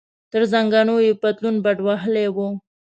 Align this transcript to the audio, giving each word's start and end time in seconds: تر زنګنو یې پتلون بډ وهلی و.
تر 0.31 0.41
زنګنو 0.51 0.95
یې 1.05 1.13
پتلون 1.21 1.55
بډ 1.63 1.77
وهلی 1.87 2.27
و. 2.35 2.37